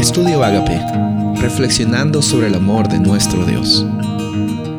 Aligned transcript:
Estudio 0.00 0.42
Agape, 0.42 0.80
reflexionando 1.42 2.22
sobre 2.22 2.46
el 2.46 2.54
amor 2.54 2.88
de 2.88 2.98
nuestro 2.98 3.44
Dios. 3.44 3.84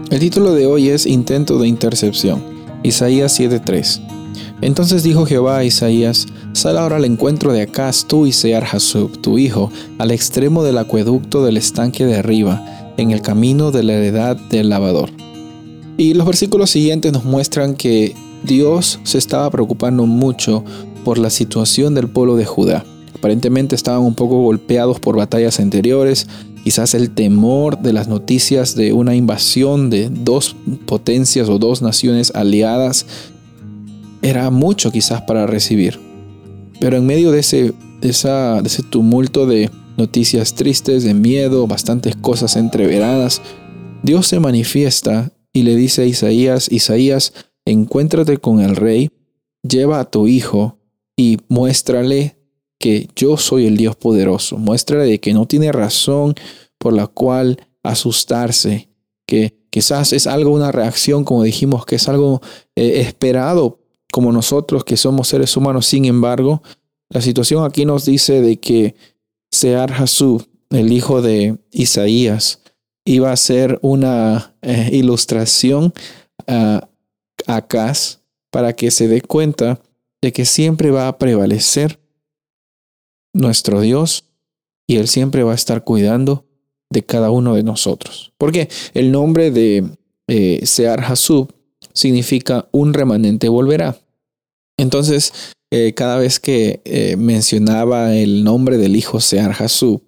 El 0.09 0.19
título 0.19 0.55
de 0.55 0.65
hoy 0.65 0.89
es 0.89 1.05
Intento 1.05 1.59
de 1.59 1.67
intercepción, 1.67 2.43
Isaías 2.81 3.39
7:3. 3.39 4.01
Entonces 4.61 5.03
dijo 5.03 5.27
Jehová 5.27 5.57
a 5.57 5.63
Isaías, 5.63 6.25
Sal 6.53 6.75
ahora 6.75 6.95
al 6.95 7.05
encuentro 7.05 7.53
de 7.53 7.61
Acaz, 7.61 8.05
tú 8.07 8.25
y 8.25 8.31
Sear 8.31 8.63
Hasub, 8.63 9.21
tu 9.21 9.37
hijo, 9.37 9.71
al 9.99 10.09
extremo 10.09 10.63
del 10.63 10.79
acueducto 10.79 11.45
del 11.45 11.57
estanque 11.57 12.03
de 12.07 12.17
arriba, 12.17 12.65
en 12.97 13.11
el 13.11 13.21
camino 13.21 13.69
de 13.69 13.83
la 13.83 13.93
heredad 13.93 14.37
del 14.37 14.69
lavador. 14.69 15.11
Y 15.97 16.15
los 16.15 16.25
versículos 16.25 16.71
siguientes 16.71 17.13
nos 17.13 17.25
muestran 17.25 17.75
que 17.75 18.15
Dios 18.43 18.99
se 19.03 19.19
estaba 19.19 19.51
preocupando 19.51 20.07
mucho 20.07 20.63
por 21.05 21.19
la 21.19 21.29
situación 21.29 21.93
del 21.93 22.09
pueblo 22.09 22.37
de 22.37 22.45
Judá. 22.45 22.83
Aparentemente 23.21 23.75
estaban 23.75 24.01
un 24.01 24.15
poco 24.15 24.41
golpeados 24.41 24.99
por 24.99 25.15
batallas 25.15 25.59
anteriores, 25.59 26.25
quizás 26.63 26.95
el 26.95 27.11
temor 27.11 27.77
de 27.77 27.93
las 27.93 28.07
noticias 28.07 28.73
de 28.73 28.93
una 28.93 29.13
invasión 29.13 29.91
de 29.91 30.09
dos 30.09 30.55
potencias 30.87 31.47
o 31.47 31.59
dos 31.59 31.83
naciones 31.83 32.31
aliadas 32.33 33.05
era 34.23 34.49
mucho 34.49 34.91
quizás 34.91 35.21
para 35.21 35.45
recibir. 35.45 35.99
Pero 36.79 36.97
en 36.97 37.05
medio 37.05 37.29
de 37.29 37.41
ese, 37.41 37.75
de 38.01 38.09
ese 38.09 38.81
tumulto 38.89 39.45
de 39.45 39.69
noticias 39.97 40.55
tristes, 40.55 41.03
de 41.03 41.13
miedo, 41.13 41.67
bastantes 41.67 42.15
cosas 42.15 42.55
entreveradas, 42.55 43.43
Dios 44.01 44.25
se 44.25 44.39
manifiesta 44.39 45.31
y 45.53 45.61
le 45.61 45.75
dice 45.75 46.01
a 46.01 46.05
Isaías, 46.05 46.71
Isaías, 46.71 47.33
encuéntrate 47.65 48.37
con 48.37 48.61
el 48.61 48.75
rey, 48.75 49.11
lleva 49.61 49.99
a 49.99 50.05
tu 50.05 50.27
hijo 50.27 50.79
y 51.15 51.37
muéstrale 51.49 52.40
que 52.81 53.07
yo 53.15 53.37
soy 53.37 53.67
el 53.67 53.77
Dios 53.77 53.95
poderoso. 53.95 54.57
Muéstrale 54.57 55.05
de 55.05 55.19
que 55.21 55.33
no 55.33 55.45
tiene 55.45 55.71
razón 55.71 56.35
por 56.77 56.91
la 56.91 57.07
cual 57.07 57.65
asustarse, 57.83 58.89
que 59.25 59.55
quizás 59.69 60.11
es 60.11 60.27
algo, 60.27 60.51
una 60.51 60.73
reacción, 60.73 61.23
como 61.23 61.43
dijimos, 61.43 61.85
que 61.85 61.95
es 61.95 62.09
algo 62.09 62.41
eh, 62.75 62.99
esperado 62.99 63.79
como 64.11 64.33
nosotros 64.33 64.83
que 64.83 64.97
somos 64.97 65.29
seres 65.29 65.55
humanos. 65.55 65.85
Sin 65.85 66.03
embargo, 66.03 66.61
la 67.09 67.21
situación 67.21 67.63
aquí 67.63 67.85
nos 67.85 68.03
dice 68.03 68.41
de 68.41 68.59
que 68.59 68.95
Sear 69.51 69.93
Hasub, 69.93 70.45
el 70.71 70.91
hijo 70.91 71.21
de 71.21 71.57
Isaías, 71.71 72.61
iba 73.05 73.31
a 73.31 73.37
ser 73.37 73.79
una 73.81 74.55
eh, 74.61 74.89
ilustración 74.91 75.93
a 76.47 76.87
para 78.51 78.73
que 78.73 78.91
se 78.91 79.07
dé 79.07 79.21
cuenta 79.21 79.79
de 80.21 80.33
que 80.33 80.45
siempre 80.45 80.91
va 80.91 81.07
a 81.07 81.17
prevalecer 81.17 82.00
nuestro 83.33 83.81
Dios 83.81 84.25
y 84.87 84.97
Él 84.97 85.07
siempre 85.07 85.43
va 85.43 85.53
a 85.53 85.55
estar 85.55 85.83
cuidando 85.83 86.45
de 86.89 87.03
cada 87.03 87.31
uno 87.31 87.55
de 87.55 87.63
nosotros. 87.63 88.33
Porque 88.37 88.69
el 88.93 89.11
nombre 89.11 89.51
de 89.51 89.85
eh, 90.27 90.65
Sear 90.65 91.01
Hasub 91.01 91.53
significa 91.93 92.67
un 92.71 92.93
remanente 92.93 93.49
volverá. 93.49 93.97
Entonces, 94.77 95.33
eh, 95.71 95.93
cada 95.93 96.17
vez 96.17 96.39
que 96.39 96.81
eh, 96.85 97.15
mencionaba 97.15 98.15
el 98.15 98.43
nombre 98.43 98.77
del 98.77 98.95
hijo 98.95 99.19
Sear 99.19 99.51
Hasub, 99.51 100.03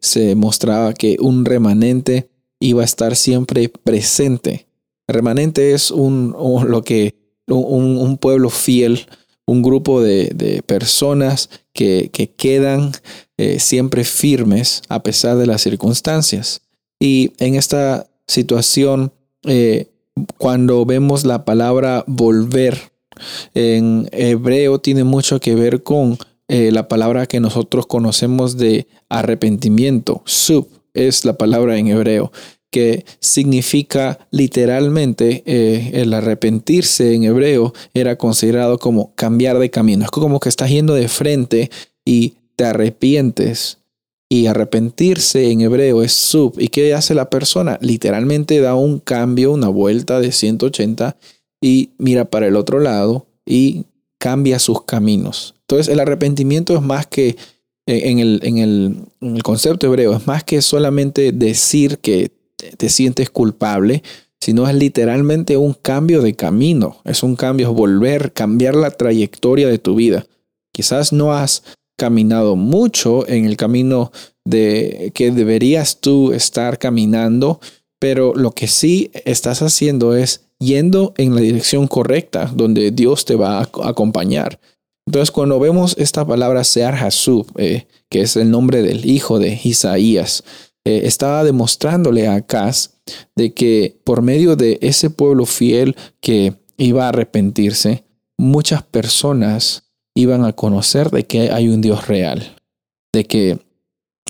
se 0.00 0.34
mostraba 0.34 0.94
que 0.94 1.16
un 1.20 1.44
remanente 1.44 2.28
iba 2.58 2.82
a 2.82 2.84
estar 2.84 3.14
siempre 3.14 3.68
presente. 3.68 4.66
Remanente 5.06 5.72
es 5.74 5.90
un, 5.90 6.34
lo 6.66 6.82
que, 6.82 7.14
un, 7.46 8.18
pueblo 8.18 8.50
fiel, 8.50 9.06
un 9.46 9.62
grupo 9.62 10.00
de, 10.02 10.62
personas 10.66 11.50
que, 11.72 12.10
que 12.12 12.30
quedan 12.30 12.92
siempre 13.58 14.04
firmes 14.04 14.82
a 14.88 15.02
pesar 15.02 15.36
de 15.36 15.46
las 15.46 15.62
circunstancias. 15.62 16.62
Y 17.00 17.32
en 17.38 17.56
esta 17.56 18.06
situación, 18.26 19.12
cuando 20.38 20.86
vemos 20.86 21.24
la 21.24 21.44
palabra 21.44 22.04
volver, 22.06 22.92
en 23.54 24.08
hebreo 24.12 24.78
tiene 24.78 25.04
mucho 25.04 25.40
que 25.40 25.54
ver 25.54 25.82
con 25.82 26.18
eh, 26.48 26.70
la 26.72 26.88
palabra 26.88 27.26
que 27.26 27.40
nosotros 27.40 27.86
conocemos 27.86 28.56
de 28.56 28.86
arrepentimiento. 29.08 30.22
Sub 30.26 30.68
es 30.92 31.24
la 31.24 31.38
palabra 31.38 31.78
en 31.78 31.88
hebreo 31.88 32.32
que 32.74 33.04
significa 33.20 34.18
literalmente 34.32 35.44
eh, 35.46 35.92
el 35.94 36.12
arrepentirse 36.12 37.14
en 37.14 37.22
hebreo 37.22 37.72
era 37.94 38.18
considerado 38.18 38.80
como 38.80 39.14
cambiar 39.14 39.60
de 39.60 39.70
camino. 39.70 40.02
Es 40.02 40.10
como 40.10 40.40
que 40.40 40.48
estás 40.48 40.70
yendo 40.70 40.92
de 40.92 41.06
frente 41.06 41.70
y 42.04 42.34
te 42.56 42.64
arrepientes. 42.64 43.78
Y 44.28 44.46
arrepentirse 44.46 45.52
en 45.52 45.60
hebreo 45.60 46.02
es 46.02 46.14
sub. 46.14 46.54
¿Y 46.58 46.66
qué 46.66 46.94
hace 46.94 47.14
la 47.14 47.30
persona? 47.30 47.78
Literalmente 47.80 48.60
da 48.60 48.74
un 48.74 48.98
cambio, 48.98 49.52
una 49.52 49.68
vuelta 49.68 50.18
de 50.18 50.32
180 50.32 51.16
y 51.62 51.90
mira 51.98 52.24
para 52.24 52.48
el 52.48 52.56
otro 52.56 52.80
lado 52.80 53.28
y 53.46 53.84
cambia 54.18 54.58
sus 54.58 54.82
caminos. 54.82 55.54
Entonces 55.60 55.92
el 55.92 56.00
arrepentimiento 56.00 56.74
es 56.74 56.82
más 56.82 57.06
que 57.06 57.36
eh, 57.86 58.08
en 58.10 58.18
el, 58.18 58.40
en 58.42 58.58
el, 58.58 59.42
concepto 59.42 59.86
hebreo, 59.86 60.16
es 60.16 60.26
más 60.26 60.42
que 60.42 60.62
solamente 60.62 61.32
decir 61.32 61.98
que 61.98 62.30
te 62.76 62.88
sientes 62.88 63.30
culpable, 63.30 64.02
sino 64.40 64.68
es 64.68 64.74
literalmente 64.74 65.56
un 65.56 65.74
cambio 65.74 66.20
de 66.20 66.34
camino, 66.34 66.98
es 67.04 67.22
un 67.22 67.36
cambio, 67.36 67.70
es 67.70 67.74
volver, 67.74 68.32
cambiar 68.32 68.74
la 68.74 68.90
trayectoria 68.90 69.68
de 69.68 69.78
tu 69.78 69.94
vida. 69.94 70.26
Quizás 70.72 71.12
no 71.12 71.32
has 71.32 71.62
caminado 71.96 72.56
mucho 72.56 73.26
en 73.28 73.46
el 73.46 73.56
camino 73.56 74.12
de 74.44 75.12
que 75.14 75.30
deberías 75.30 76.00
tú 76.00 76.32
estar 76.32 76.78
caminando, 76.78 77.60
pero 77.98 78.34
lo 78.34 78.50
que 78.50 78.66
sí 78.66 79.10
estás 79.24 79.62
haciendo 79.62 80.14
es 80.14 80.42
yendo 80.58 81.14
en 81.16 81.34
la 81.34 81.40
dirección 81.40 81.86
correcta, 81.86 82.50
donde 82.54 82.90
Dios 82.90 83.24
te 83.24 83.36
va 83.36 83.60
a 83.60 83.68
acompañar. 83.88 84.60
Entonces, 85.06 85.30
cuando 85.30 85.58
vemos 85.60 85.96
esta 85.98 86.26
palabra 86.26 86.64
Sear 86.64 86.94
Hasub, 86.94 87.46
eh, 87.56 87.86
que 88.10 88.22
es 88.22 88.36
el 88.36 88.50
nombre 88.50 88.82
del 88.82 89.08
hijo 89.08 89.38
de 89.38 89.58
Isaías, 89.62 90.44
eh, 90.84 91.02
estaba 91.04 91.44
demostrándole 91.44 92.26
a 92.26 92.34
Acaz 92.34 92.94
de 93.36 93.54
que 93.54 94.00
por 94.04 94.22
medio 94.22 94.56
de 94.56 94.78
ese 94.82 95.10
pueblo 95.10 95.46
fiel 95.46 95.96
que 96.20 96.54
iba 96.76 97.04
a 97.04 97.08
arrepentirse, 97.08 98.04
muchas 98.38 98.82
personas 98.82 99.84
iban 100.14 100.44
a 100.44 100.52
conocer 100.52 101.10
de 101.10 101.26
que 101.26 101.50
hay 101.50 101.68
un 101.68 101.80
Dios 101.80 102.06
real, 102.06 102.56
de 103.12 103.24
que, 103.24 103.58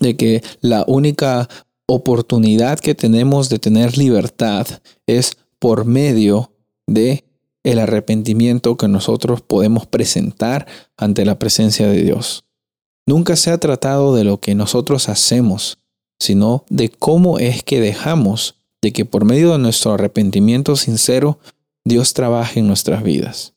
de 0.00 0.16
que 0.16 0.42
la 0.60 0.84
única 0.86 1.48
oportunidad 1.86 2.78
que 2.78 2.94
tenemos 2.94 3.48
de 3.48 3.58
tener 3.58 3.98
libertad 3.98 4.66
es 5.06 5.36
por 5.58 5.84
medio 5.84 6.52
de 6.86 7.24
el 7.62 7.78
arrepentimiento 7.78 8.76
que 8.76 8.88
nosotros 8.88 9.40
podemos 9.40 9.86
presentar 9.86 10.66
ante 10.96 11.24
la 11.24 11.38
presencia 11.38 11.88
de 11.88 12.02
Dios. 12.02 12.44
Nunca 13.06 13.36
se 13.36 13.50
ha 13.50 13.58
tratado 13.58 14.14
de 14.14 14.24
lo 14.24 14.40
que 14.40 14.54
nosotros 14.54 15.08
hacemos, 15.08 15.78
sino 16.24 16.64
de 16.68 16.88
cómo 16.88 17.38
es 17.38 17.62
que 17.62 17.80
dejamos 17.80 18.56
de 18.82 18.92
que 18.92 19.04
por 19.04 19.24
medio 19.24 19.52
de 19.52 19.58
nuestro 19.58 19.92
arrepentimiento 19.92 20.76
sincero 20.76 21.38
Dios 21.84 22.14
trabaje 22.14 22.60
en 22.60 22.66
nuestras 22.66 23.02
vidas. 23.02 23.54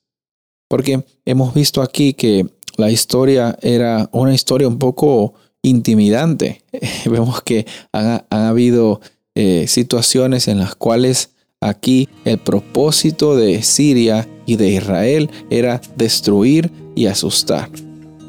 Porque 0.69 1.05
hemos 1.25 1.53
visto 1.53 1.81
aquí 1.81 2.13
que 2.13 2.45
la 2.77 2.91
historia 2.91 3.57
era 3.61 4.09
una 4.11 4.33
historia 4.33 4.67
un 4.67 4.79
poco 4.79 5.33
intimidante. 5.61 6.63
Vemos 7.05 7.41
que 7.41 7.65
han, 7.91 8.25
habido 8.29 9.01
eh, 9.35 9.65
situaciones 9.67 10.47
en 10.47 10.59
las 10.59 10.75
cuales 10.75 11.31
Aquí 11.59 12.07
el 12.23 12.37
propósito 12.37 13.35
de 13.35 13.63
Siria 13.63 14.27
y 14.45 14.57
de 14.57 14.69
Israel 14.69 15.29
era 15.49 15.81
destruir 15.95 16.71
y 16.95 17.07
asustar. 17.07 17.69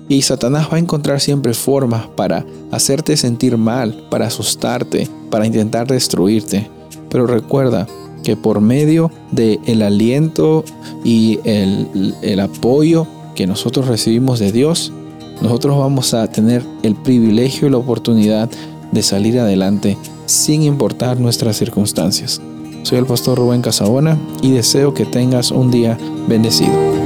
Y 0.08 0.22
Satanás 0.22 0.68
va 0.72 0.76
a 0.76 0.80
encontrar 0.80 1.20
siempre 1.20 1.52
formas 1.54 2.06
para 2.06 2.44
hacerte 2.70 3.16
sentir 3.16 3.58
mal, 3.58 4.06
para 4.10 4.26
asustarte, 4.26 5.08
para 5.30 5.46
intentar 5.46 5.86
destruirte. 5.86 6.68
Pero 7.10 7.26
recuerda 7.26 7.86
que 8.22 8.36
por 8.36 8.60
medio 8.60 9.10
del 9.30 9.60
el 9.66 9.82
aliento 9.82 10.64
y 11.04 11.40
el, 11.44 12.14
el 12.22 12.40
apoyo 12.40 13.06
que 13.34 13.46
nosotros 13.46 13.86
recibimos 13.86 14.38
de 14.38 14.50
Dios, 14.50 14.92
nosotros 15.40 15.78
vamos 15.78 16.14
a 16.14 16.26
tener 16.26 16.64
el 16.82 16.94
privilegio 16.96 17.68
y 17.68 17.70
la 17.70 17.76
oportunidad 17.76 18.50
de 18.90 19.02
salir 19.02 19.38
adelante 19.38 19.96
sin 20.26 20.62
importar 20.62 21.20
nuestras 21.20 21.56
circunstancias. 21.56 22.40
Soy 22.82 22.98
el 22.98 23.06
pastor 23.06 23.38
Rubén 23.38 23.62
Casabona 23.62 24.18
y 24.42 24.50
deseo 24.52 24.94
que 24.94 25.04
tengas 25.04 25.50
un 25.50 25.70
día 25.70 25.98
bendecido. 26.26 26.97